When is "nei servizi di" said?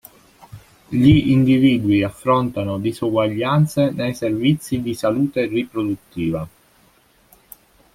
3.91-4.95